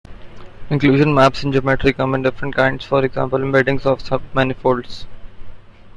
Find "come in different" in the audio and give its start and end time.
1.93-2.55